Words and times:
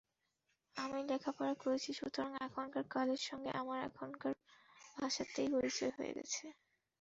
আমি 0.75 0.99
লেখাপড়া 1.09 1.53
করেছি, 1.61 1.89
সুতরাং 1.93 2.31
এখনকার 2.47 2.85
কালের 2.93 3.21
সঙ্গে 3.29 3.51
আমার 3.61 3.79
এখনকার 3.89 4.33
ভাষাতেই 4.97 5.49
পরিচয় 5.55 5.91
হয়ে 5.97 6.15
গেছে। 6.17 6.45